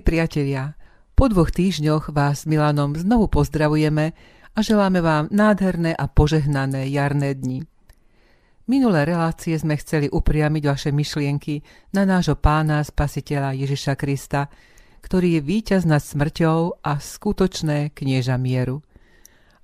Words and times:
Milí 0.00 0.16
priatelia, 0.16 0.80
po 1.12 1.28
dvoch 1.28 1.52
týždňoch 1.52 2.16
vás 2.16 2.40
s 2.40 2.48
Milanom 2.48 2.96
znovu 2.96 3.28
pozdravujeme 3.28 4.16
a 4.56 4.58
želáme 4.64 5.04
vám 5.04 5.28
nádherné 5.28 5.92
a 5.92 6.08
požehnané 6.08 6.88
jarné 6.88 7.36
dni. 7.36 7.68
Minulé 8.64 9.04
relácie 9.04 9.52
sme 9.60 9.76
chceli 9.76 10.08
upriamiť 10.08 10.62
vaše 10.64 10.88
myšlienky 10.88 11.60
na 11.92 12.08
nášho 12.08 12.40
pána 12.40 12.80
spasiteľa 12.80 13.52
Ježiša 13.52 13.92
Krista, 14.00 14.48
ktorý 15.04 15.36
je 15.36 15.40
víťaz 15.44 15.84
nad 15.84 16.00
smrťou 16.00 16.80
a 16.80 16.96
skutočné 16.96 17.92
knieža 17.92 18.40
mieru. 18.40 18.80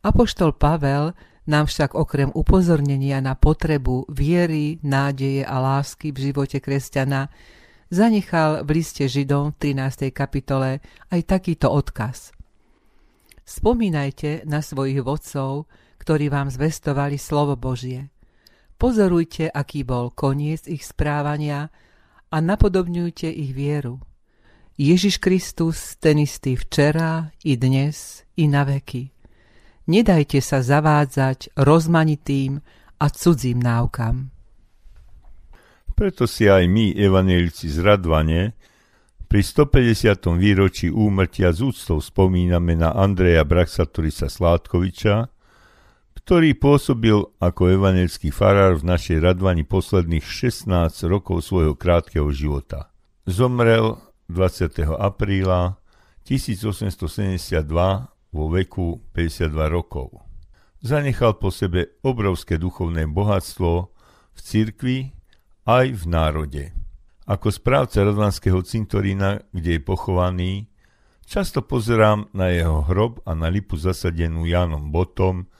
Apoštol 0.04 0.52
Pavel 0.52 1.16
nám 1.48 1.64
však 1.64 1.96
okrem 1.96 2.28
upozornenia 2.36 3.24
na 3.24 3.40
potrebu 3.40 4.04
viery, 4.12 4.84
nádeje 4.84 5.48
a 5.48 5.56
lásky 5.64 6.12
v 6.12 6.28
živote 6.28 6.60
kresťana 6.60 7.32
zanechal 7.90 8.66
v 8.66 8.82
liste 8.82 9.06
Židom 9.06 9.54
v 9.54 9.74
13. 9.74 10.10
kapitole 10.10 10.82
aj 11.10 11.20
takýto 11.26 11.70
odkaz. 11.70 12.34
Spomínajte 13.46 14.42
na 14.42 14.58
svojich 14.58 15.02
vodcov, 15.06 15.70
ktorí 16.02 16.26
vám 16.30 16.50
zvestovali 16.50 17.14
slovo 17.14 17.54
Božie. 17.54 18.10
Pozorujte, 18.76 19.48
aký 19.48 19.86
bol 19.86 20.12
koniec 20.12 20.68
ich 20.68 20.84
správania 20.84 21.72
a 22.28 22.36
napodobňujte 22.42 23.30
ich 23.30 23.56
vieru. 23.56 24.02
Ježiš 24.76 25.16
Kristus, 25.16 25.96
ten 25.96 26.20
istý 26.20 26.52
včera, 26.52 27.32
i 27.48 27.56
dnes, 27.56 28.28
i 28.36 28.44
na 28.44 28.68
veky. 28.68 29.08
Nedajte 29.88 30.44
sa 30.44 30.60
zavádzať 30.60 31.56
rozmanitým 31.56 32.60
a 33.00 33.06
cudzím 33.08 33.64
náukam. 33.64 34.35
Preto 35.96 36.28
si 36.28 36.44
aj 36.44 36.68
my, 36.68 36.92
evanelici 36.92 37.72
z 37.72 37.80
Radvane, 37.80 38.52
pri 39.32 39.40
150. 39.40 40.28
výročí 40.36 40.92
úmrtia 40.92 41.56
z 41.56 41.72
úctou 41.72 42.04
spomíname 42.04 42.76
na 42.76 42.92
Andreja 42.92 43.48
Braxaturisa 43.48 44.28
Sládkoviča, 44.28 45.32
ktorý 46.20 46.52
pôsobil 46.52 47.16
ako 47.40 47.80
evanelický 47.80 48.28
farár 48.28 48.76
v 48.76 48.92
našej 48.92 49.24
Radvani 49.24 49.64
posledných 49.64 50.20
16 50.20 50.68
rokov 51.08 51.48
svojho 51.48 51.72
krátkeho 51.72 52.28
života. 52.28 52.92
Zomrel 53.24 53.96
20. 54.28 55.00
apríla 55.00 55.80
1872 56.28 57.64
vo 58.36 58.44
veku 58.52 59.00
52 59.16 59.48
rokov. 59.72 60.12
Zanechal 60.84 61.40
po 61.40 61.48
sebe 61.48 61.96
obrovské 62.04 62.60
duchovné 62.60 63.08
bohatstvo 63.08 63.88
v 64.36 64.38
cirkvi 64.44 65.15
aj 65.66 65.98
v 65.98 66.04
národe. 66.06 66.64
Ako 67.26 67.50
správca 67.50 68.06
Radvanského 68.06 68.62
cintorína, 68.62 69.42
kde 69.50 69.76
je 69.76 69.82
pochovaný, 69.82 70.70
často 71.26 71.58
pozerám 71.58 72.30
na 72.30 72.54
jeho 72.54 72.86
hrob 72.86 73.18
a 73.26 73.34
na 73.34 73.50
lipu 73.50 73.74
zasadenú 73.74 74.46
Jánom 74.46 74.94
Botom 74.94 75.50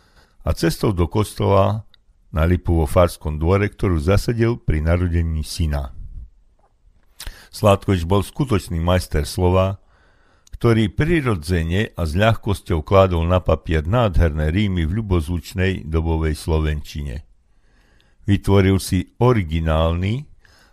a 0.47 0.55
cestou 0.55 0.95
do 0.95 1.11
kostola 1.11 1.83
na 2.31 2.47
lipu 2.47 2.79
vo 2.79 2.87
Farskom 2.87 3.35
dvore, 3.35 3.67
ktorú 3.67 3.99
zasadil 3.99 4.63
pri 4.63 4.79
narodení 4.79 5.43
syna. 5.43 5.91
Sládkovič 7.51 8.07
bol 8.07 8.23
skutočný 8.23 8.79
majster 8.79 9.27
slova, 9.27 9.83
ktorý 10.55 10.87
prirodzene 10.87 11.99
a 11.99 12.03
s 12.07 12.15
ľahkosťou 12.15 12.87
kládol 12.87 13.27
na 13.27 13.43
papier 13.43 13.83
nádherné 13.83 14.55
rímy 14.55 14.87
v 14.87 15.03
ľubozvučnej 15.03 15.83
dobovej 15.83 16.39
slovenčine. 16.39 17.26
Vytvoril 18.27 18.83
si 18.83 19.15
originálny, 19.23 20.27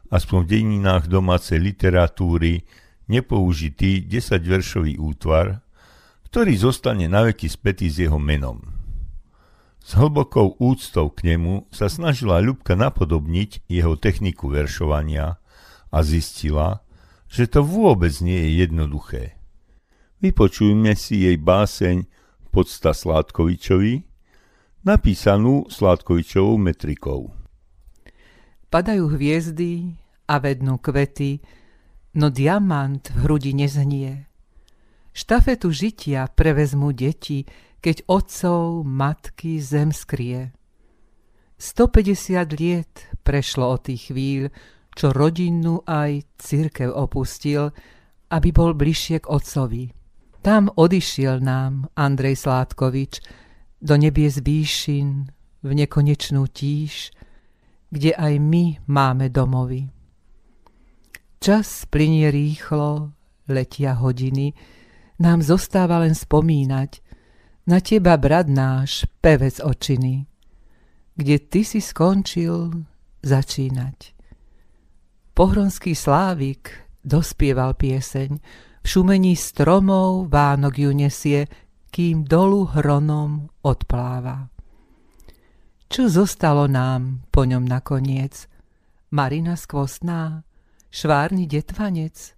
aspoň 0.10 0.40
v 0.42 0.50
dejinách 0.50 1.06
domácej 1.06 1.62
literatúry, 1.62 2.66
nepoužitý 3.06 4.10
desaťveršový 4.10 4.98
útvar, 4.98 5.62
ktorý 6.34 6.54
zostane 6.58 7.06
naveky 7.06 7.46
spätý 7.46 7.94
s 7.94 8.02
jeho 8.02 8.18
menom. 8.18 8.58
S 9.84 10.00
hlbokou 10.00 10.58
úctou 10.58 11.14
k 11.14 11.36
nemu 11.36 11.70
sa 11.70 11.92
snažila 11.92 12.42
Ľubka 12.42 12.74
napodobniť 12.74 13.70
jeho 13.70 14.00
techniku 14.00 14.50
veršovania 14.50 15.38
a 15.94 15.98
zistila, 16.02 16.82
že 17.30 17.46
to 17.52 17.62
vôbec 17.62 18.16
nie 18.24 18.40
je 18.40 18.52
jednoduché. 18.66 19.38
Vypočujme 20.24 20.96
si 20.96 21.28
jej 21.28 21.36
báseň 21.36 22.08
Podsta 22.50 22.96
Sládkovičovi, 22.96 24.08
napísanú 24.88 25.68
Sládkovičovou 25.68 26.56
metrikou. 26.56 27.43
Padajú 28.74 29.06
hviezdy 29.06 29.94
a 30.26 30.42
vednú 30.42 30.82
kvety, 30.82 31.46
no 32.18 32.34
diamant 32.34 33.06
v 33.14 33.18
hrudi 33.22 33.54
nezhnie. 33.54 34.26
Štafetu 35.14 35.70
žitia 35.70 36.26
prevezmú 36.34 36.90
deti, 36.90 37.46
keď 37.86 38.02
otcov 38.10 38.82
matky 38.82 39.62
zem 39.62 39.94
skrie. 39.94 40.58
150 41.62 42.50
liet 42.58 43.14
prešlo 43.22 43.78
od 43.78 43.94
tých 43.94 44.10
chvíľ, 44.10 44.50
čo 44.98 45.14
rodinnú 45.14 45.86
aj 45.86 46.26
církev 46.42 46.90
opustil, 46.90 47.70
aby 48.34 48.50
bol 48.50 48.74
bližšie 48.74 49.22
k 49.22 49.30
otcovi. 49.30 49.94
Tam 50.42 50.74
odišiel 50.74 51.46
nám 51.46 51.94
Andrej 51.94 52.42
Sládkovič 52.42 53.22
do 53.86 54.02
nebies 54.02 54.42
výšin 54.42 55.30
v 55.62 55.70
nekonečnú 55.78 56.50
tíž, 56.50 57.14
kde 57.94 58.18
aj 58.18 58.34
my 58.42 58.82
máme 58.90 59.30
domovy. 59.30 59.86
Čas 61.38 61.86
plinie 61.86 62.34
rýchlo, 62.34 63.14
letia 63.46 63.94
hodiny, 63.94 64.58
nám 65.22 65.46
zostáva 65.46 66.02
len 66.02 66.18
spomínať 66.18 67.04
na 67.70 67.78
teba, 67.78 68.18
brat 68.18 68.50
náš, 68.50 69.06
pevec 69.22 69.62
očiny, 69.62 70.26
kde 71.14 71.36
ty 71.38 71.62
si 71.62 71.80
skončil 71.80 72.74
začínať. 73.22 74.18
Pohronský 75.38 75.94
slávik 75.94 76.74
dospieval 77.06 77.78
pieseň, 77.78 78.32
v 78.84 78.86
šumení 78.86 79.40
stromov 79.40 80.28
Vánok 80.28 80.76
ju 80.76 80.92
nesie, 80.92 81.48
kým 81.94 82.28
dolu 82.28 82.68
hronom 82.68 83.48
odpláva. 83.64 84.53
Čo 85.94 86.10
zostalo 86.10 86.66
nám 86.66 87.22
po 87.30 87.46
ňom 87.46 87.70
nakoniec? 87.70 88.50
Marina 89.14 89.54
skvostná, 89.54 90.42
švárny 90.90 91.46
detvanec, 91.46 92.34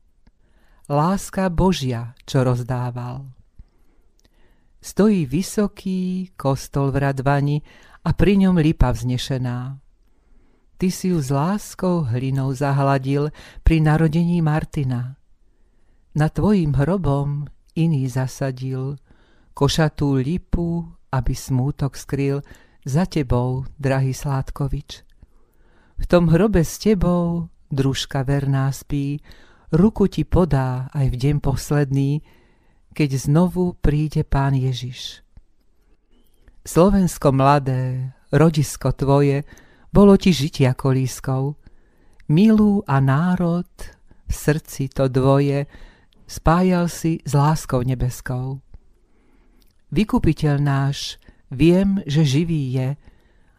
láska 0.91 1.47
Božia, 1.47 2.19
čo 2.27 2.43
rozdával. 2.43 3.31
Stojí 4.83 5.23
vysoký 5.23 6.35
kostol 6.35 6.91
v 6.91 7.07
Radvani 7.07 7.57
a 8.03 8.11
pri 8.11 8.43
ňom 8.43 8.59
lipa 8.59 8.91
vznešená. 8.91 9.79
Ty 10.75 10.87
si 10.91 11.15
ju 11.15 11.23
s 11.23 11.31
láskou 11.31 12.03
hlinou 12.11 12.51
zahladil 12.51 13.31
pri 13.63 13.79
narodení 13.79 14.43
Martina. 14.43 15.15
Na 16.11 16.27
tvojim 16.27 16.75
hrobom 16.75 17.47
iný 17.71 18.03
zasadil 18.11 18.99
košatú 19.55 20.19
lipu, 20.19 20.83
aby 21.07 21.31
smútok 21.31 21.95
skryl, 21.95 22.43
za 22.85 23.09
tebou, 23.09 23.65
drahý 23.81 24.13
Sládkovič. 24.13 25.01
V 25.97 26.05
tom 26.05 26.29
hrobe 26.29 26.61
s 26.61 26.77
tebou, 26.77 27.49
družka 27.73 28.21
verná 28.21 28.69
spí, 28.69 29.19
ruku 29.73 30.05
ti 30.05 30.21
podá 30.21 30.93
aj 30.93 31.09
v 31.09 31.15
deň 31.17 31.35
posledný, 31.41 32.21
keď 32.93 33.09
znovu 33.17 33.73
príde 33.81 34.21
Pán 34.21 34.53
Ježiš. 34.53 35.25
Slovensko 36.61 37.33
mladé, 37.33 38.13
rodisko 38.29 38.93
tvoje, 38.93 39.43
bolo 39.89 40.13
ti 40.17 40.31
žitia 40.31 40.77
kolískou. 40.77 41.57
Milú 42.29 42.81
a 42.85 43.01
národ, 43.01 43.69
v 44.25 44.33
srdci 44.33 44.89
to 44.89 45.05
dvoje, 45.09 45.69
spájal 46.25 46.89
si 46.89 47.21
s 47.21 47.33
láskou 47.37 47.85
nebeskou. 47.85 48.61
Vykupiteľ 49.93 50.55
náš, 50.57 51.21
Viem, 51.51 52.01
že 52.09 52.25
živý 52.25 52.73
je 52.73 52.97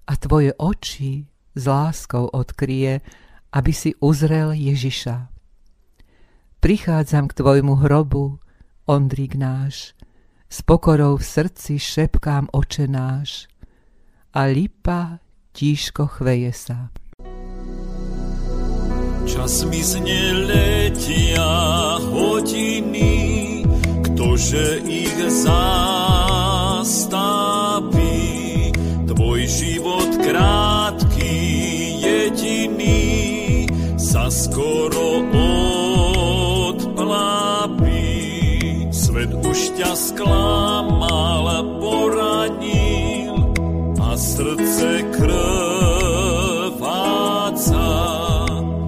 a 0.07 0.13
tvoje 0.19 0.51
oči 0.59 1.27
s 1.55 1.67
láskou 1.67 2.27
odkrie, 2.31 3.01
aby 3.55 3.73
si 3.73 3.95
uzrel 4.03 4.53
Ježiša. 4.53 5.31
Prichádzam 6.61 7.31
k 7.31 7.37
tvojmu 7.39 7.75
hrobu, 7.87 8.39
Ondrík 8.87 9.35
náš, 9.35 9.99
s 10.47 10.63
pokorou 10.63 11.19
v 11.19 11.25
srdci 11.27 11.79
šepkám 11.79 12.47
oče 12.55 12.87
náš 12.87 13.51
a 14.31 14.47
lipa 14.47 15.19
tížko 15.51 16.07
chveje 16.07 16.55
sa. 16.55 16.95
Čas 19.27 19.67
mi 19.67 19.83
letia 20.47 21.99
hodiny, 21.99 23.67
ktože 24.07 24.79
ich 24.87 25.19
zastaví. 25.43 27.56
Krátky, 30.37 31.33
jediný, 32.05 33.65
sa 33.97 34.29
skoro 34.29 35.25
odplápí. 36.77 38.05
už 39.33 39.81
ťa 39.81 39.97
sklamal, 39.97 41.65
poranil 41.81 43.49
a 43.97 44.13
srdce 44.13 45.09
krváca. 45.17 45.41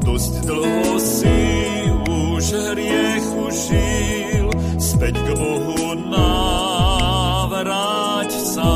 Dosť 0.04 0.44
dlho 0.44 1.00
si 1.00 1.40
už 2.12 2.44
hriechu 2.44 3.48
žil, 3.56 4.52
späť 4.76 5.16
k 5.16 5.28
Bohu 5.32 5.96
navráť 6.12 7.32
sa. 8.36 8.68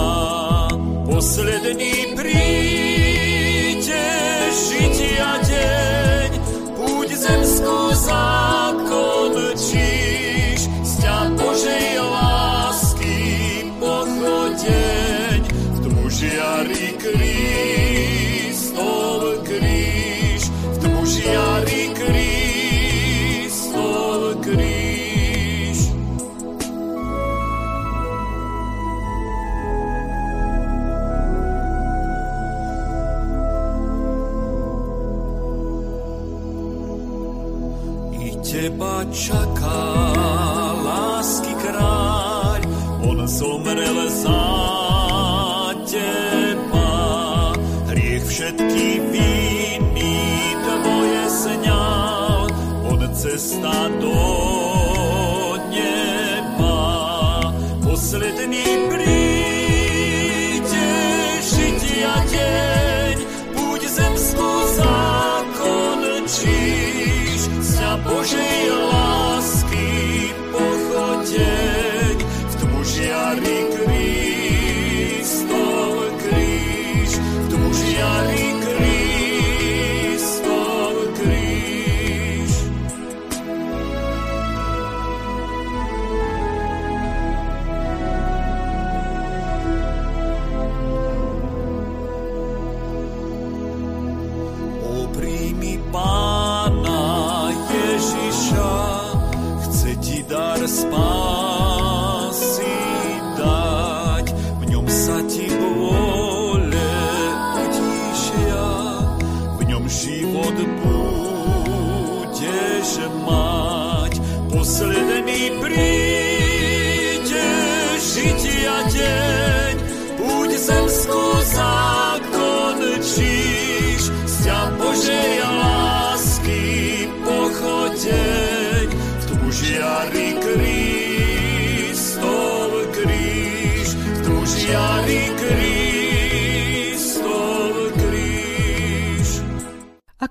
Posledný 1.04 1.91
Jerusalem. 7.92 8.31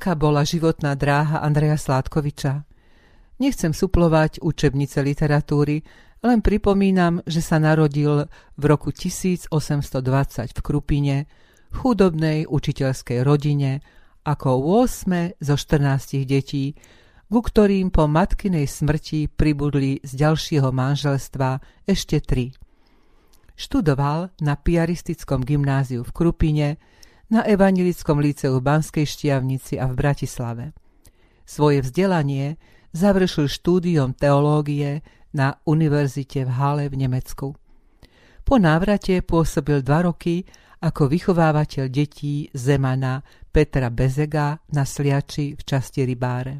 Aká 0.01 0.17
bola 0.17 0.41
životná 0.41 0.97
dráha 0.97 1.45
Andreja 1.45 1.77
Sládkoviča? 1.77 2.65
Nechcem 3.37 3.69
suplovať 3.69 4.41
učebnice 4.41 4.97
literatúry, 4.97 5.85
len 6.25 6.41
pripomínam, 6.41 7.21
že 7.29 7.45
sa 7.45 7.61
narodil 7.61 8.25
v 8.57 8.63
roku 8.65 8.89
1820 8.89 9.53
v 10.57 10.59
Krupine, 10.65 11.29
v 11.69 11.75
chudobnej 11.77 12.49
učiteľskej 12.49 13.21
rodine, 13.21 13.85
ako 14.25 14.81
8 14.81 15.37
zo 15.37 15.53
14 15.53 16.25
detí, 16.25 16.73
ku 17.29 17.37
ktorým 17.37 17.93
po 17.93 18.09
matkinej 18.09 18.65
smrti 18.65 19.29
pribudli 19.29 20.01
z 20.01 20.17
ďalšieho 20.17 20.73
manželstva 20.73 21.61
ešte 21.85 22.17
tri. 22.25 22.49
Študoval 23.53 24.33
na 24.41 24.57
piaristickom 24.57 25.45
gymnáziu 25.45 26.01
v 26.01 26.09
Krupine, 26.09 26.81
na 27.31 27.47
evangelickom 27.47 28.19
líceu 28.19 28.59
v 28.59 28.65
Banskej 28.67 29.07
Štiavnici 29.07 29.79
a 29.79 29.87
v 29.87 29.95
Bratislave. 29.95 30.65
Svoje 31.47 31.79
vzdelanie 31.79 32.59
završil 32.91 33.47
štúdiom 33.47 34.11
teológie 34.11 34.99
na 35.31 35.55
univerzite 35.63 36.43
v 36.43 36.51
Hale 36.51 36.85
v 36.91 37.07
Nemecku. 37.07 37.55
Po 38.43 38.55
návrate 38.59 39.23
pôsobil 39.23 39.79
dva 39.79 40.11
roky 40.11 40.43
ako 40.83 41.07
vychovávateľ 41.07 41.87
detí 41.87 42.51
Zemana 42.51 43.23
Petra 43.47 43.87
Bezega 43.87 44.59
na 44.75 44.83
Sliači 44.83 45.55
v 45.55 45.61
časti 45.63 46.03
Rybáre. 46.03 46.59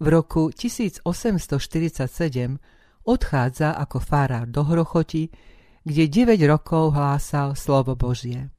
V 0.00 0.08
roku 0.08 0.54
1847 0.54 1.02
odchádza 3.04 3.76
ako 3.76 3.98
farár 3.98 4.46
do 4.46 4.62
Hrochoti, 4.62 5.28
kde 5.82 6.04
9 6.06 6.38
rokov 6.46 6.94
hlásal 6.94 7.56
slovo 7.56 7.96
Božie. 7.96 8.52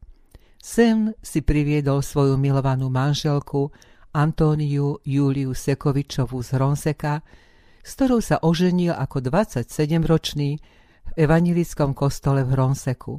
Sem 0.61 1.09
si 1.25 1.41
priviedol 1.41 2.05
svoju 2.05 2.37
milovanú 2.37 2.93
manželku 2.93 3.73
Antóniu 4.13 5.01
Júliu 5.01 5.57
Sekovičovú 5.57 6.37
z 6.45 6.53
Hronseka, 6.53 7.25
s 7.81 7.97
ktorou 7.97 8.21
sa 8.21 8.37
oženil 8.45 8.93
ako 8.93 9.25
27-ročný 9.25 10.61
v 11.01 11.11
evangelickom 11.17 11.97
kostole 11.97 12.45
v 12.45 12.53
Hronseku. 12.53 13.17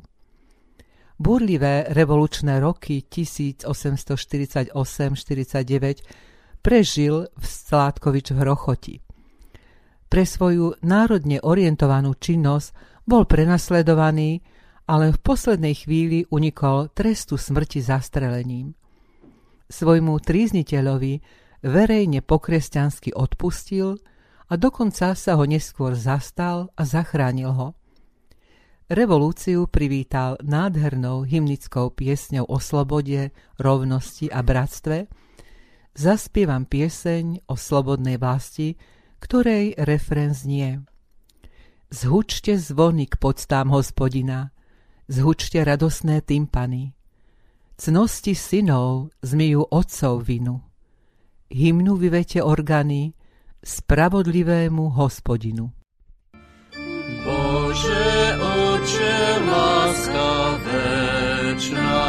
Burlivé 1.18 1.90
revolučné 1.90 2.62
roky 2.62 3.02
1848-49 3.10 4.70
prežil 6.62 7.26
v 7.26 7.42
Sládkovič 7.42 8.30
v 8.30 8.38
Hrochoti. 8.38 9.02
Pre 10.06 10.22
svoju 10.22 10.78
národne 10.86 11.42
orientovanú 11.42 12.14
činnosť 12.14 13.02
bol 13.02 13.26
prenasledovaný, 13.26 14.46
ale 14.92 15.16
v 15.16 15.18
poslednej 15.24 15.72
chvíli 15.72 16.28
unikol 16.28 16.92
trestu 16.92 17.40
smrti 17.40 17.80
zastrelením. 17.80 18.76
Svojmu 19.72 20.20
trízniteľovi 20.20 21.24
verejne 21.64 22.20
pokresťansky 22.20 23.16
odpustil 23.16 23.96
a 24.52 24.60
dokonca 24.60 25.16
sa 25.16 25.32
ho 25.40 25.48
neskôr 25.48 25.96
zastal 25.96 26.68
a 26.76 26.84
zachránil 26.84 27.56
ho. 27.56 27.68
Revolúciu 28.92 29.64
privítal 29.64 30.36
nádhernou 30.44 31.24
hymnickou 31.24 31.88
piesňou 31.96 32.44
o 32.44 32.60
slobode, 32.60 33.32
rovnosti 33.56 34.28
a 34.28 34.44
bratstve. 34.44 35.08
Zaspievam 35.96 36.68
pieseň 36.68 37.48
o 37.48 37.56
slobodnej 37.56 38.20
vlasti, 38.20 38.76
ktorej 39.24 39.72
refren 39.80 40.36
znie. 40.36 40.84
Zhučte 41.88 42.60
zvony 42.60 43.08
k 43.08 43.16
podstám 43.16 43.72
hospodina, 43.72 44.51
zhučte 45.12 45.60
radosné 45.60 46.24
tympany. 46.24 46.96
Cnosti 47.76 48.32
synov 48.32 49.12
zmijú 49.20 49.68
otcov 49.68 50.24
vinu. 50.24 50.64
Hymnu 51.52 52.00
vyvete 52.00 52.40
organy 52.40 53.12
spravodlivému 53.60 54.96
hospodinu. 54.96 55.68
Bože, 57.22 58.34
Oče, 58.40 59.38
láska 59.46 60.58
večná, 60.64 62.02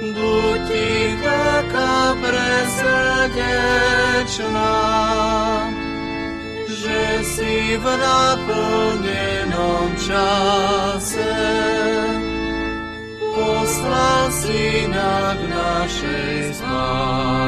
buď 0.00 0.60
ti 0.68 1.16
taká 1.24 2.14
presrdečná, 2.20 4.72
že 6.82 7.22
si 7.22 7.78
v 7.78 7.86
naplnenom 7.86 9.86
čase 10.02 11.38
poslal 13.30 14.26
syna 14.34 15.38
k 15.38 15.42
našej 15.46 16.58
spáse. 16.58 17.41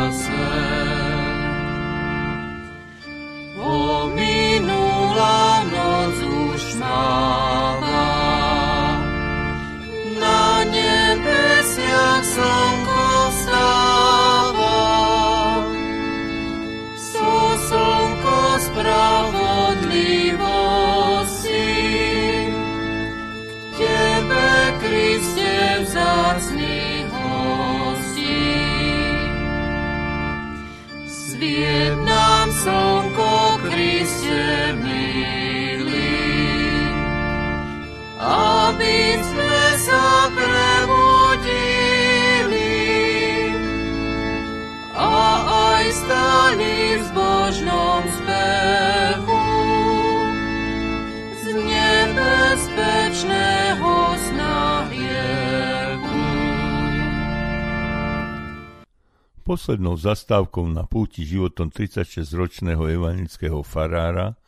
Poslednou 59.45 60.01
zastávkou 60.01 60.73
na 60.73 60.89
púti 60.89 61.21
životom 61.21 61.69
36-ročného 61.69 62.81
evanického 62.81 63.61
farára 63.61 64.41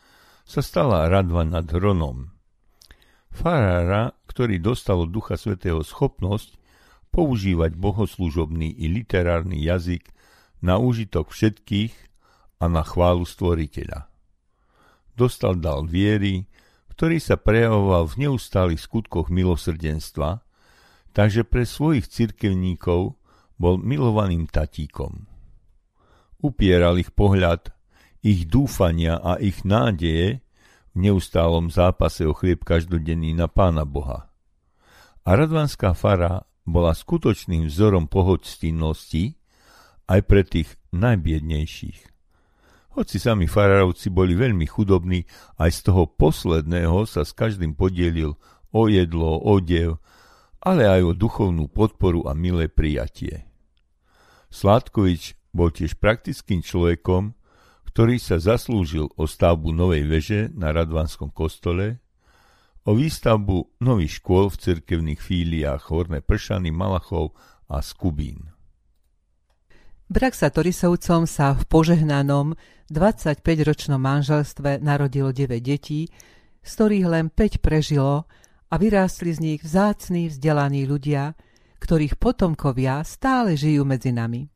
sa 0.48 0.64
stala 0.64 1.04
Radva 1.12 1.44
nad 1.44 1.68
Hronom. 1.68 2.32
Farára, 3.28 4.16
ktorý 4.24 4.56
dostal 4.56 5.04
od 5.04 5.12
Ducha 5.12 5.36
Svetého 5.36 5.84
schopnosť 5.84 6.56
používať 7.12 7.76
bohoslužobný 7.76 8.72
i 8.72 8.88
literárny 8.88 9.60
jazyk 9.68 10.08
na 10.64 10.80
úžitok 10.80 11.28
všetkých 11.28 11.92
a 12.56 12.64
na 12.64 12.80
chválu 12.80 13.28
stvoriteľa. 13.28 14.08
Dostal 15.12 15.60
dal 15.60 15.84
viery, 15.84 16.48
ktorý 16.96 17.20
sa 17.20 17.36
prejavoval 17.36 18.08
v 18.08 18.24
neustálých 18.24 18.80
skutkoch 18.80 19.28
milosrdenstva, 19.28 20.40
takže 21.12 21.44
pre 21.44 21.68
svojich 21.68 22.08
cirkevníkov 22.08 23.20
bol 23.56 23.80
milovaným 23.80 24.48
tatíkom. 24.48 25.24
Upieral 26.40 27.00
ich 27.00 27.10
pohľad, 27.16 27.72
ich 28.20 28.44
dúfania 28.48 29.16
a 29.20 29.40
ich 29.40 29.64
nádeje 29.64 30.44
v 30.92 30.96
neustálom 30.96 31.72
zápase 31.72 32.24
o 32.28 32.36
chlieb 32.36 32.64
každodenný 32.64 33.32
na 33.32 33.48
Pána 33.48 33.88
Boha. 33.88 34.28
A 35.26 35.30
radvanská 35.34 35.96
fara 35.96 36.44
bola 36.66 36.92
skutočným 36.92 37.70
vzorom 37.70 38.10
pohodstinnosti 38.10 39.38
aj 40.06 40.20
pre 40.26 40.42
tých 40.42 40.74
najbiednejších. 40.94 42.16
Hoci 42.96 43.20
sami 43.20 43.44
farárovci 43.44 44.08
boli 44.08 44.32
veľmi 44.32 44.64
chudobní, 44.64 45.28
aj 45.60 45.70
z 45.70 45.80
toho 45.92 46.08
posledného 46.08 47.04
sa 47.04 47.28
s 47.28 47.36
každým 47.36 47.76
podielil 47.76 48.40
o 48.72 48.82
jedlo, 48.88 49.36
odev, 49.36 50.00
ale 50.64 50.88
aj 50.88 51.00
o 51.04 51.12
duchovnú 51.12 51.70
podporu 51.70 52.26
a 52.26 52.32
milé 52.34 52.66
prijatie. 52.66 53.45
Sládkovič 54.56 55.36
bol 55.52 55.68
tiež 55.68 56.00
praktickým 56.00 56.64
človekom, 56.64 57.36
ktorý 57.92 58.16
sa 58.16 58.40
zaslúžil 58.40 59.12
o 59.12 59.28
stavbu 59.28 59.68
novej 59.76 60.08
veže 60.08 60.40
na 60.56 60.72
Radvanskom 60.72 61.28
kostole, 61.28 62.00
o 62.88 62.96
výstavbu 62.96 63.84
nových 63.84 64.24
škôl 64.24 64.48
v 64.48 64.56
cirkevných 64.56 65.20
fíliách 65.20 65.92
Horné 65.92 66.24
Pršany, 66.24 66.72
Malachov 66.72 67.36
a 67.68 67.84
Skubín. 67.84 68.48
Brak 70.08 70.32
sa 70.32 70.48
Torisovcom 70.48 71.28
sa 71.28 71.52
v 71.52 71.66
požehnanom 71.68 72.56
25-ročnom 72.88 74.00
manželstve 74.00 74.80
narodilo 74.80 75.36
9 75.36 75.52
detí, 75.60 76.08
z 76.64 76.70
ktorých 76.78 77.06
len 77.10 77.26
5 77.28 77.60
prežilo 77.60 78.24
a 78.72 78.74
vyrástli 78.80 79.36
z 79.36 79.38
nich 79.42 79.60
vzácní 79.60 80.32
vzdelaní 80.32 80.88
ľudia, 80.88 81.34
ktorých 81.80 82.16
potomkovia 82.20 83.04
stále 83.06 83.54
žijú 83.56 83.86
medzi 83.86 84.12
nami. 84.12 84.48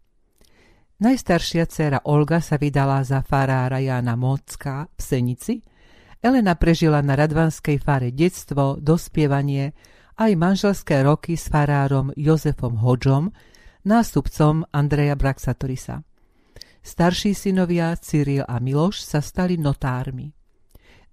Najstaršia 1.00 1.64
dcéra 1.64 2.00
Olga 2.04 2.44
sa 2.44 2.60
vydala 2.60 3.00
za 3.00 3.24
farára 3.24 3.80
Jana 3.80 4.20
Mocka 4.20 4.84
v 4.92 5.00
Senici, 5.00 5.54
Elena 6.20 6.52
prežila 6.52 7.00
na 7.00 7.16
radvanskej 7.16 7.80
fare 7.80 8.12
detstvo, 8.12 8.76
dospievanie 8.76 9.72
aj 10.20 10.36
manželské 10.36 11.00
roky 11.00 11.32
s 11.32 11.48
farárom 11.48 12.12
Jozefom 12.12 12.76
Hodžom, 12.76 13.32
nástupcom 13.88 14.68
Andreja 14.68 15.16
Braxatorisa. 15.16 16.04
Starší 16.84 17.32
synovia 17.32 17.96
Cyril 17.96 18.44
a 18.44 18.60
Miloš 18.60 19.00
sa 19.00 19.24
stali 19.24 19.56
notármi. 19.56 20.28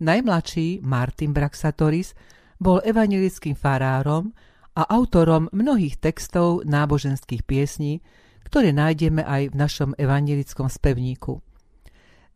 Najmladší 0.04 0.84
Martin 0.84 1.32
Braxatoris 1.32 2.12
bol 2.60 2.84
evangelickým 2.84 3.56
farárom 3.56 4.36
a 4.77 4.86
autorom 4.93 5.50
mnohých 5.50 5.98
textov 5.98 6.62
náboženských 6.62 7.41
piesní, 7.41 8.05
ktoré 8.46 8.69
nájdeme 8.69 9.25
aj 9.25 9.50
v 9.50 9.55
našom 9.57 9.89
evangelickom 9.98 10.69
spevníku. 10.69 11.41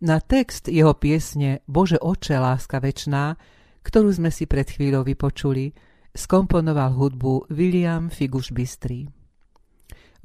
Na 0.01 0.17
text 0.17 0.65
jeho 0.65 0.97
piesne 0.97 1.61
Bože 1.69 2.01
oče, 2.01 2.41
láska 2.41 2.81
večná, 2.81 3.37
ktorú 3.85 4.09
sme 4.09 4.33
si 4.33 4.49
pred 4.49 4.65
chvíľou 4.65 5.05
vypočuli, 5.05 5.69
skomponoval 6.09 6.97
hudbu 6.97 7.53
William 7.53 8.09
Figuš 8.09 8.49
Bystrý. 8.49 9.05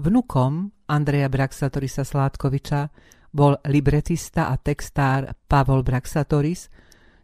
Vnukom 0.01 0.73
Andreja 0.89 1.29
Braxatorisa 1.29 2.09
Sládkoviča 2.09 2.89
bol 3.37 3.61
libretista 3.69 4.49
a 4.49 4.57
textár 4.57 5.37
Pavol 5.45 5.85
Braxatoris, 5.85 6.73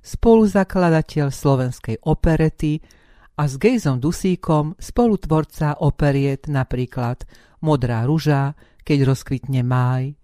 spoluzakladateľ 0.05 1.33
slovenskej 1.33 2.05
operety 2.05 3.01
a 3.33 3.49
s 3.49 3.57
Gejzom 3.57 3.97
Dusíkom 3.97 4.77
spolutvorca 4.77 5.81
operiet 5.81 6.53
napríklad 6.53 7.25
Modrá 7.63 8.05
ruža, 8.05 8.59
keď 8.83 9.15
rozkvitne 9.15 9.63
máj. 9.65 10.19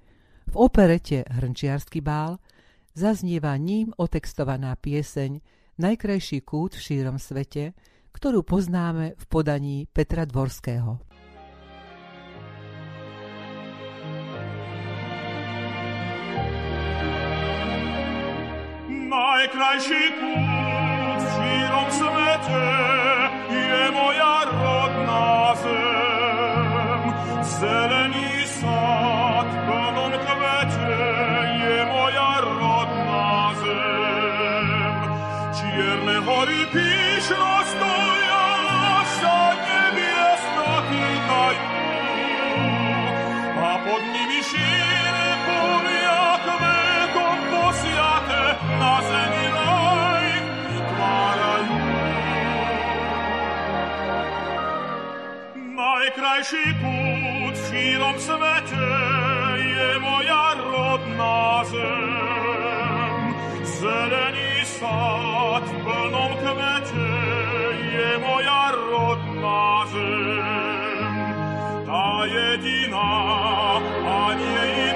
V 0.50 0.54
operete 0.58 1.24
Hrnčiarsky 1.28 2.02
bál 2.04 2.42
zaznieva 2.92 3.54
ním 3.56 3.94
otextovaná 3.96 4.74
pieseň 4.76 5.40
Najkrajší 5.78 6.42
kút 6.42 6.74
v 6.74 6.82
šírom 6.82 7.22
svete, 7.22 7.70
ktorú 8.10 8.42
poznáme 8.42 9.14
v 9.14 9.24
podaní 9.30 9.86
Petra 9.86 10.26
Dvorského. 10.26 10.98
najkrajší 19.08 20.04
kút 20.20 21.20
v 21.22 21.28
šírom 21.32 21.88
svete 21.88 22.97
Najkrajší 56.38 56.70
kút 56.78 57.54
v 57.58 57.66
šírom 57.66 58.14
svete 58.18 58.90
je 59.58 59.90
moja 59.98 60.54
rodná 60.54 61.66
zem. 61.66 63.20
Zelený 63.66 64.54
sad 64.78 65.66
v 65.66 65.74
plnom 65.82 66.32
kvete 66.38 67.10
je 67.90 68.10
moja 68.22 68.70
rodná 68.70 69.66
zem. 69.90 71.14
Ta 71.90 72.06
jediná 72.30 73.14
a 74.06 74.18
nie 74.38 74.87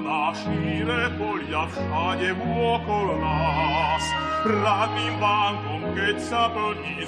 na 0.00 0.32
šíre 0.32 1.12
polia 1.20 1.68
všade 1.68 2.32
vôkol 2.40 3.20
nás. 3.20 4.04
Radným 4.42 5.14
bankom, 5.20 5.82
keď 5.94 6.16
sa 6.18 6.48
plní 6.50 7.04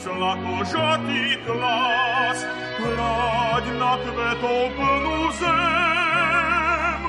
žatý 0.68 1.40
klas. 1.42 2.38
Hľaď 2.78 3.64
na 3.80 3.92
kvetov 4.02 4.70
plnú 4.76 5.32
zem. 5.38 7.02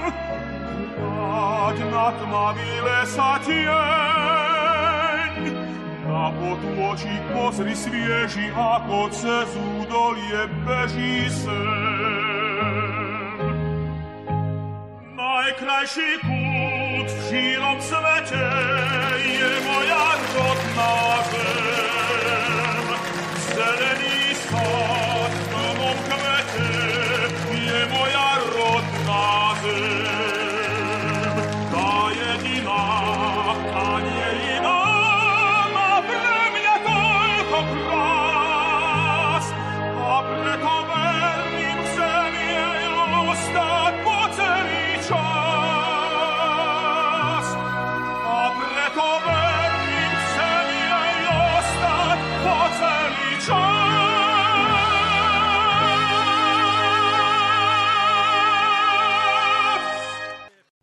Hľaď 0.97 1.77
na 1.91 2.07
tmavý 2.23 2.71
lesa 2.85 3.31
tieň. 3.43 5.33
Na 6.05 6.31
potôčik 6.31 7.21
pozri 7.35 7.75
svieži, 7.75 8.47
ako 8.55 9.09
cez 9.11 9.49
údolie 9.57 10.41
beží 10.63 11.27
sem. 11.29 11.94
найкращий 15.61 16.17
кут 16.19 17.09
в 17.09 17.29
широком 17.29 17.81
свете. 17.81 18.74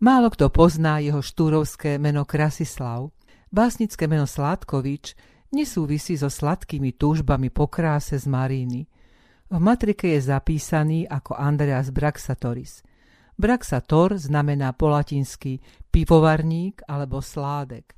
Málo 0.02 0.34
kto 0.34 0.50
pozná 0.50 0.98
jeho 0.98 1.22
štúrovské 1.22 1.94
meno 1.94 2.26
Krasislav. 2.26 3.14
Básnické 3.54 4.10
meno 4.10 4.26
Sládkovič 4.26 5.14
nesúvisí 5.54 6.18
so 6.18 6.26
sladkými 6.26 6.98
túžbami 6.98 7.54
po 7.54 7.70
kráse 7.70 8.18
z 8.18 8.26
Maríny. 8.26 8.90
V 9.46 9.58
matrike 9.62 10.10
je 10.18 10.26
zapísaný 10.26 11.06
ako 11.06 11.38
Andreas 11.38 11.94
Braxatoris. 11.94 12.82
Braxator 13.38 14.18
znamená 14.18 14.74
po 14.74 14.90
latinsky 14.90 15.62
pivovarník 15.94 16.82
alebo 16.90 17.22
sládek. 17.22 17.94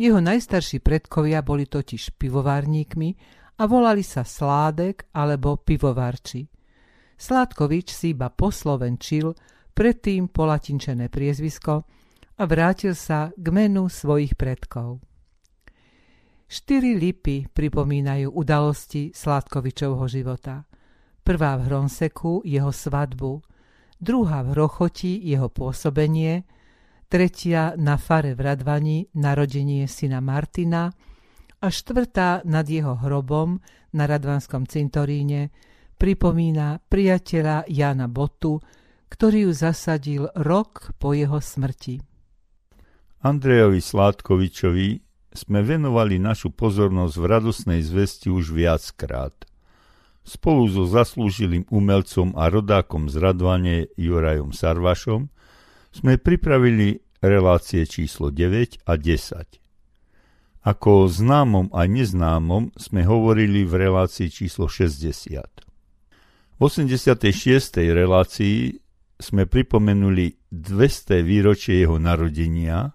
Jeho 0.00 0.24
najstarší 0.24 0.80
predkovia 0.80 1.44
boli 1.44 1.68
totiž 1.68 2.16
pivovarníkmi 2.16 3.10
a 3.60 3.68
volali 3.68 4.00
sa 4.00 4.24
Sládek 4.24 5.12
alebo 5.12 5.60
pivovarči. 5.60 6.48
Sládkovič 7.20 7.92
si 7.92 8.16
iba 8.16 8.32
poslovenčil 8.32 9.36
predtým 9.72 10.28
polatinčené 10.28 11.08
priezvisko 11.08 11.86
a 12.40 12.42
vrátil 12.48 12.96
sa 12.96 13.28
k 13.36 13.46
menu 13.52 13.86
svojich 13.86 14.34
predkov. 14.34 15.04
Štyri 16.50 16.98
lipy 16.98 17.46
pripomínajú 17.46 18.34
udalosti 18.34 19.14
Sládkovičovho 19.14 20.02
života. 20.10 20.66
Prvá 21.22 21.54
v 21.54 21.70
Hronseku 21.70 22.42
jeho 22.42 22.74
svadbu, 22.74 23.38
druhá 24.00 24.42
v 24.42 24.50
Rochoti 24.58 25.22
jeho 25.22 25.46
pôsobenie, 25.46 26.42
tretia 27.06 27.78
na 27.78 27.94
fare 27.94 28.34
v 28.34 28.40
Radvani 28.42 29.14
narodenie 29.14 29.86
syna 29.86 30.18
Martina 30.18 30.90
a 31.60 31.66
štvrtá 31.70 32.42
nad 32.48 32.66
jeho 32.66 32.98
hrobom 32.98 33.60
na 33.94 34.10
Radvanskom 34.10 34.66
cintoríne 34.66 35.54
pripomína 36.00 36.80
priateľa 36.80 37.68
Jana 37.68 38.08
Botu, 38.08 38.56
ktorý 39.10 39.50
ju 39.50 39.52
zasadil 39.52 40.22
rok 40.38 40.94
po 41.02 41.12
jeho 41.12 41.42
smrti. 41.42 42.00
Andrejovi 43.20 43.82
Sládkovičovi 43.84 44.88
sme 45.36 45.60
venovali 45.60 46.16
našu 46.16 46.50
pozornosť 46.54 47.14
v 47.20 47.24
radosnej 47.26 47.80
zvesti 47.84 48.32
už 48.32 48.54
viackrát. 48.56 49.34
Spolu 50.24 50.70
so 50.70 50.86
zaslúžilým 50.86 51.68
umelcom 51.68 52.32
a 52.38 52.48
rodákom 52.48 53.10
z 53.10 53.18
Radvane 53.20 53.90
Jurajom 53.98 54.54
Sarvašom 54.54 55.28
sme 55.90 56.16
pripravili 56.16 57.02
relácie 57.20 57.84
číslo 57.84 58.30
9 58.30 58.86
a 58.86 58.94
10. 58.94 59.60
Ako 60.60 60.88
o 61.04 61.06
známom 61.08 61.72
a 61.72 61.88
neznámom 61.88 62.76
sme 62.76 63.04
hovorili 63.08 63.64
v 63.64 63.88
relácii 63.88 64.28
číslo 64.28 64.68
60. 64.68 65.40
V 65.40 66.60
86. 66.60 67.80
relácii 67.80 68.76
sme 69.20 69.44
pripomenuli 69.44 70.48
200 70.48 71.20
výročie 71.20 71.84
jeho 71.84 72.00
narodenia 72.00 72.90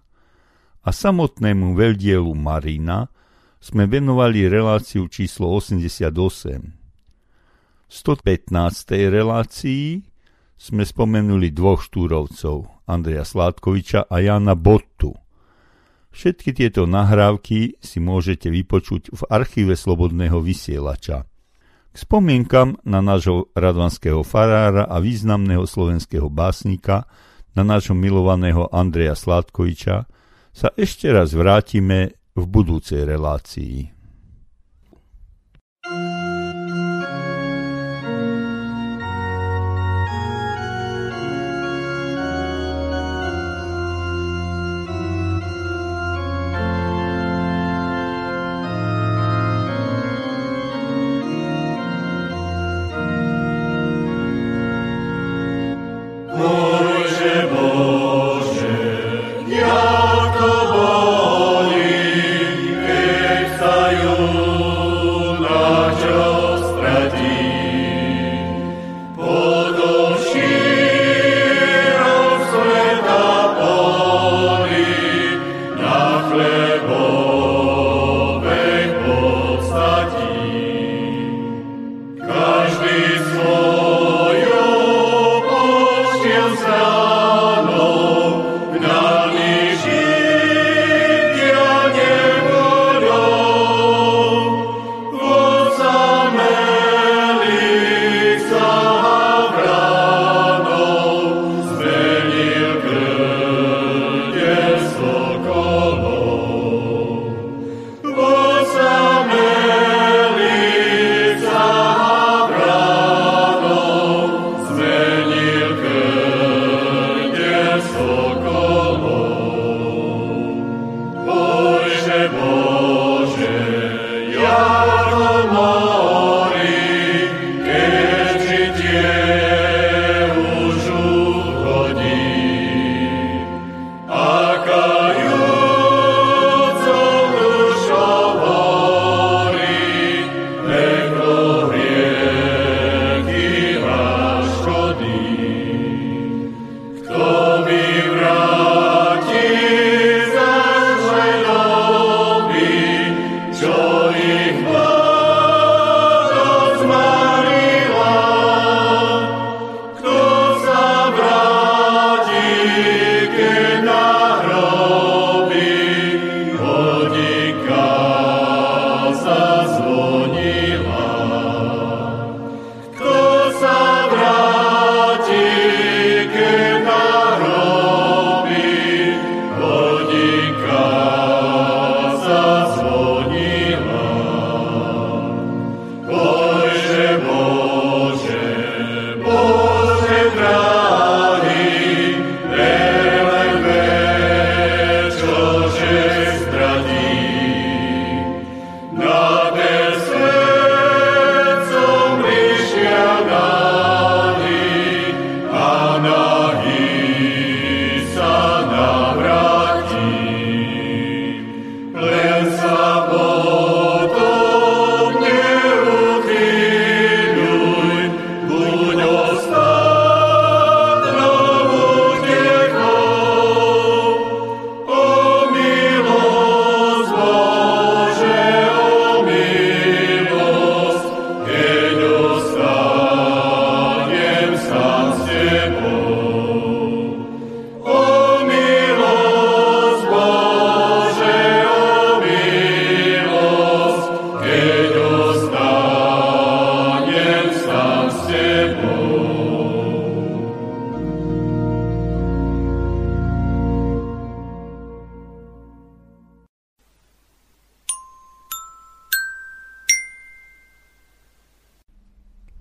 a 0.82 0.90
samotnému 0.90 1.78
veľdielu 1.78 2.30
Marina 2.34 3.06
sme 3.62 3.86
venovali 3.86 4.50
reláciu 4.50 5.06
číslo 5.06 5.54
88. 5.54 6.10
V 7.86 7.92
115. 7.94 8.50
relácii 9.10 10.02
sme 10.58 10.82
spomenuli 10.82 11.54
dvoch 11.54 11.86
štúrovcov, 11.86 12.86
Andreja 12.90 13.22
Sládkoviča 13.22 14.10
a 14.10 14.16
Jana 14.18 14.58
Bottu. 14.58 15.14
Všetky 16.16 16.56
tieto 16.56 16.88
nahrávky 16.88 17.76
si 17.78 17.98
môžete 18.00 18.48
vypočuť 18.48 19.12
v 19.12 19.20
archíve 19.28 19.76
Slobodného 19.76 20.40
vysielača. 20.40 21.28
K 21.96 22.04
spomienkam 22.04 22.76
na 22.84 23.00
nášho 23.00 23.48
radvanského 23.56 24.20
farára 24.20 24.84
a 24.84 25.00
významného 25.00 25.64
slovenského 25.64 26.28
básnika, 26.28 27.08
na 27.56 27.64
nášho 27.64 27.96
milovaného 27.96 28.68
Andreja 28.68 29.16
Sládkoviča, 29.16 30.04
sa 30.52 30.68
ešte 30.76 31.08
raz 31.08 31.32
vrátime 31.32 32.20
v 32.36 32.44
budúcej 32.44 33.00
relácii. 33.08 33.95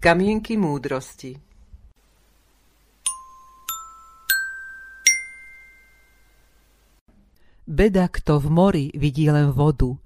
Kamienky 0.06 0.54
múdrosti 0.54 1.34
Beda, 7.66 8.06
kto 8.14 8.38
v 8.38 8.48
mori 8.54 8.86
vidí 8.94 9.26
len 9.34 9.50
vodu, 9.50 9.98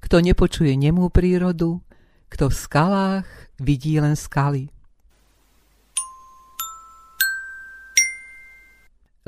kto 0.00 0.24
nepočuje 0.24 0.72
nemú 0.72 1.12
prírodu, 1.12 1.84
kto 2.32 2.48
v 2.48 2.54
skalách 2.56 3.28
vidí 3.60 4.00
len 4.00 4.16
skaly. 4.16 4.72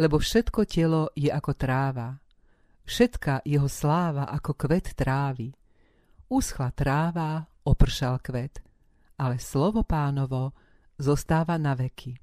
Lebo 0.00 0.16
všetko 0.16 0.64
telo 0.64 1.12
je 1.12 1.28
ako 1.28 1.52
tráva, 1.52 2.16
všetka 2.88 3.44
jeho 3.44 3.68
sláva 3.68 4.32
ako 4.32 4.56
kvet 4.56 4.96
trávy. 4.96 5.52
Uschla 6.32 6.72
tráva, 6.72 7.44
opršal 7.68 8.24
kvet, 8.24 8.64
ale 9.18 9.38
slovo 9.38 9.86
pánovo 9.86 10.54
zostáva 10.98 11.58
na 11.58 11.74
veky. 11.74 12.18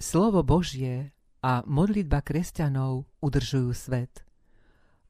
Slovo 0.00 0.40
Božie 0.40 1.12
a 1.44 1.60
modlitba 1.68 2.24
kresťanov 2.24 3.04
udržujú 3.20 3.70
svet. 3.76 4.24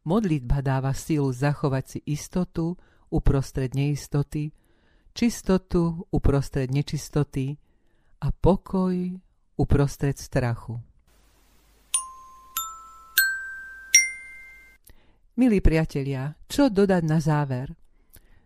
Modlitba 0.02 0.66
dáva 0.66 0.90
sílu 0.90 1.30
zachovať 1.30 1.84
si 1.86 1.98
istotu 2.10 2.74
uprostred 3.06 3.70
neistoty, 3.78 4.50
čistotu 5.14 6.10
uprostred 6.10 6.74
nečistoty 6.74 7.54
a 8.18 8.34
pokoj 8.34 9.14
uprostred 9.54 10.18
strachu. 10.18 10.89
Milí 15.40 15.64
priatelia, 15.64 16.36
čo 16.44 16.68
dodať 16.68 17.00
na 17.00 17.16
záver? 17.16 17.72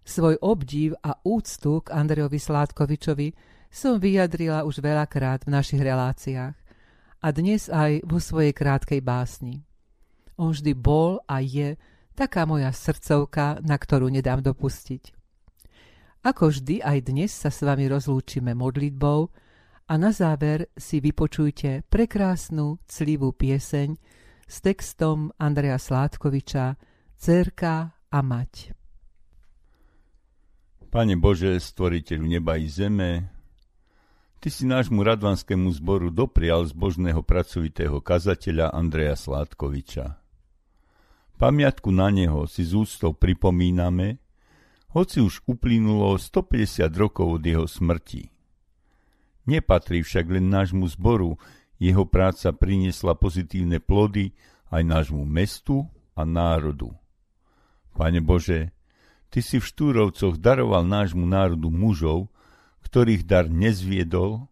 Svoj 0.07 0.39
obdiv 0.39 0.95
a 1.03 1.19
úctu 1.27 1.83
k 1.83 1.91
Andrejovi 1.91 2.39
Sládkovičovi 2.39 3.35
som 3.67 3.99
vyjadrila 3.99 4.63
už 4.63 4.79
veľakrát 4.79 5.43
v 5.43 5.59
našich 5.59 5.83
reláciách 5.83 6.55
a 7.19 7.27
dnes 7.35 7.67
aj 7.67 8.07
vo 8.07 8.23
svojej 8.23 8.55
krátkej 8.55 9.03
básni. 9.03 9.67
On 10.39 10.55
vždy 10.55 10.71
bol 10.79 11.19
a 11.27 11.43
je 11.43 11.75
taká 12.15 12.47
moja 12.47 12.71
srdcovka, 12.71 13.59
na 13.67 13.75
ktorú 13.75 14.07
nedám 14.07 14.39
dopustiť. 14.39 15.19
Ako 16.23 16.55
vždy 16.55 16.79
aj 16.79 17.11
dnes 17.11 17.35
sa 17.35 17.51
s 17.51 17.59
vami 17.67 17.91
rozlúčime 17.91 18.55
modlitbou 18.55 19.35
a 19.91 19.93
na 19.99 20.15
záver 20.15 20.71
si 20.79 21.03
vypočujte 21.03 21.91
prekrásnu, 21.91 22.79
clivú 22.87 23.35
pieseň 23.35 24.23
s 24.45 24.61
textom 24.61 25.33
Andreja 25.41 25.81
Sládkoviča 25.81 26.77
Cerka 27.17 27.93
a 28.11 28.19
mať. 28.21 28.77
Pane 30.89 31.19
Bože, 31.19 31.59
stvoriteľu 31.59 32.25
neba 32.29 32.55
i 32.55 32.71
zeme, 32.71 33.35
Ty 34.45 34.53
si 34.53 34.69
nášmu 34.69 35.01
radvanskému 35.01 35.73
zboru 35.73 36.13
doprial 36.13 36.69
zbožného 36.69 37.25
pracovitého 37.25 37.97
kazateľa 38.05 38.77
Andreja 38.77 39.17
Sládkoviča. 39.17 40.21
Pamiatku 41.41 41.89
na 41.89 42.13
neho 42.13 42.45
si 42.45 42.61
z 42.61 42.77
úctou 42.77 43.17
pripomíname, 43.17 44.21
hoci 44.93 45.25
už 45.25 45.49
uplynulo 45.49 46.21
150 46.21 46.93
rokov 46.93 47.41
od 47.41 47.43
jeho 47.43 47.65
smrti. 47.65 48.29
Nepatrí 49.49 50.05
však 50.05 50.29
len 50.29 50.53
nášmu 50.53 50.93
zboru, 50.93 51.41
jeho 51.79 52.05
práca 52.07 52.55
priniesla 52.55 53.19
pozitívne 53.19 53.83
plody 53.83 54.35
aj 54.71 54.83
nášmu 54.83 55.23
mestu 55.27 55.87
a 56.15 56.23
národu. 56.23 56.95
Pane 57.95 58.19
Bože, 58.23 58.75
Ty 59.35 59.43
si 59.43 59.59
v 59.59 59.67
Štúrovcoch 59.67 60.39
daroval 60.39 60.87
nášmu 60.87 61.27
národu 61.27 61.67
mužov, 61.67 62.31
ktorých 62.87 63.27
dar 63.27 63.51
nezviedol 63.51 64.47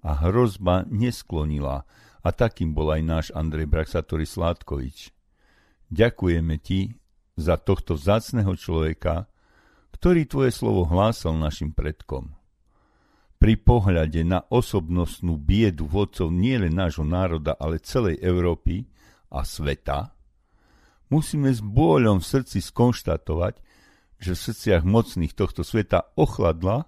a 0.00 0.24
hrozba 0.24 0.88
nesklonila 0.88 1.84
a 2.24 2.28
takým 2.32 2.72
bol 2.72 2.88
aj 2.96 3.02
náš 3.04 3.26
Andrej 3.36 3.68
Braxatori 3.68 4.24
Sládkovič. 4.24 5.12
Ďakujeme 5.92 6.56
ti 6.64 6.96
za 7.36 7.60
tohto 7.60 7.92
vzácného 7.92 8.56
človeka, 8.56 9.28
ktorý 10.00 10.24
tvoje 10.24 10.56
slovo 10.56 10.88
hlásal 10.88 11.36
našim 11.36 11.76
predkom. 11.76 12.32
Pri 13.42 13.58
pohľade 13.58 14.22
na 14.22 14.46
osobnostnú 14.46 15.34
biedu 15.34 15.90
vodcov 15.90 16.30
nielen 16.30 16.78
nášho 16.78 17.02
národa, 17.02 17.58
ale 17.58 17.82
celej 17.82 18.22
Európy 18.22 18.86
a 19.34 19.42
sveta, 19.42 20.14
musíme 21.10 21.50
s 21.50 21.58
bôľom 21.58 22.22
v 22.22 22.28
srdci 22.38 22.62
skonštatovať, 22.62 23.58
že 24.22 24.38
v 24.38 24.42
srdciach 24.46 24.86
mocných 24.86 25.34
tohto 25.34 25.66
sveta 25.66 26.14
ochladla 26.14 26.86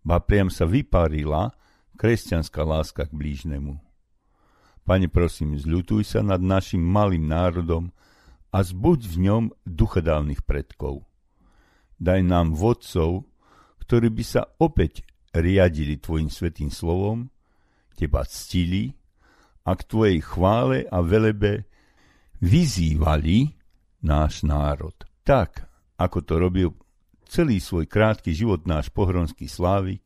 ba 0.00 0.16
priam 0.24 0.48
sa 0.48 0.64
vyparila 0.64 1.52
kresťanská 2.00 2.64
láska 2.64 3.04
k 3.04 3.12
blížnemu. 3.12 3.76
Pane, 4.88 5.12
prosím, 5.12 5.60
zľutuj 5.60 6.16
sa 6.16 6.24
nad 6.24 6.40
našim 6.40 6.80
malým 6.80 7.28
národom 7.28 7.92
a 8.56 8.64
zbuď 8.64 9.04
v 9.04 9.16
ňom 9.20 9.44
duchadálnych 9.68 10.48
predkov. 10.48 11.04
Daj 12.00 12.24
nám 12.24 12.56
vodcov, 12.56 13.28
ktorí 13.84 14.08
by 14.08 14.24
sa 14.24 14.48
opäť 14.56 15.04
riadili 15.34 15.98
Tvojim 15.98 16.30
svetým 16.30 16.70
slovom, 16.70 17.28
Teba 17.98 18.22
ctili 18.26 18.94
a 19.66 19.74
k 19.74 19.82
Tvojej 19.82 20.18
chvále 20.22 20.86
a 20.86 21.02
velebe 21.02 21.66
vyzývali 22.42 23.54
náš 24.04 24.44
národ. 24.44 24.94
Tak, 25.24 25.64
ako 25.96 26.18
to 26.20 26.34
robil 26.36 26.68
celý 27.24 27.58
svoj 27.58 27.88
krátky 27.88 28.30
život 28.36 28.68
náš 28.68 28.92
pohronský 28.92 29.48
slávik 29.48 30.04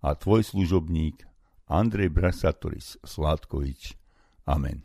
a 0.00 0.16
tvoj 0.16 0.46
služobník 0.46 1.26
Andrej 1.68 2.08
Brasatoris 2.08 2.96
Sládkovič. 3.04 3.98
Amen. 4.48 4.82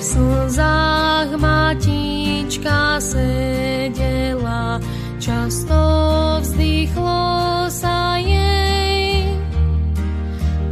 V 0.00 0.02
slzách 0.02 1.36
matička 1.36 2.96
sedela, 3.04 3.79
často 5.30 5.78
vzdychlo 6.42 7.22
sa 7.70 8.18
jej. 8.18 9.30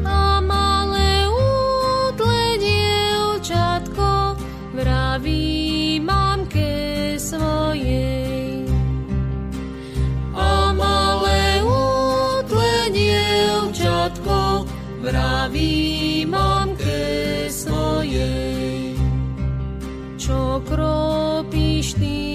A 0.02 0.42
malé 0.42 1.22
útle 1.22 2.58
dievčatko 2.58 4.34
vraví 4.74 6.02
vraví 15.06 16.26
mamke 16.26 17.46
svojej. 17.46 18.98
Čo 20.18 20.58
kropíš 20.66 21.94
tými 21.94 22.27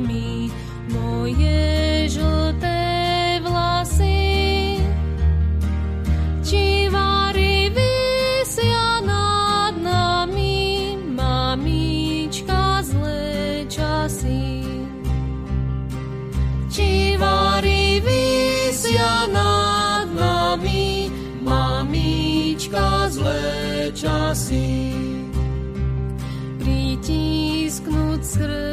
slzami 0.00 0.50
moje 0.92 2.08
žlté 2.08 3.40
vlasy? 3.44 4.80
Nad 9.00 9.76
nami, 9.80 10.96
mamička? 11.16 12.80
Či 16.70 17.18
vary 17.18 17.98
vysia 18.02 19.26
nad 19.30 20.06
mamička 21.42 23.10
zlé 23.10 23.90
časy. 23.94 24.94
Pritisknúť 26.60 28.20
srdcu 28.22 28.69